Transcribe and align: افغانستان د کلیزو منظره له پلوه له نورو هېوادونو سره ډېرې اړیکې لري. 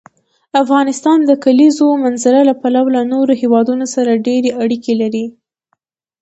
افغانستان 0.61 1.19
د 1.25 1.31
کلیزو 1.43 1.87
منظره 2.03 2.41
له 2.49 2.53
پلوه 2.61 2.89
له 2.95 3.01
نورو 3.13 3.33
هېوادونو 3.41 3.85
سره 3.95 4.21
ډېرې 4.27 4.49
اړیکې 4.63 4.93
لري. 5.01 5.25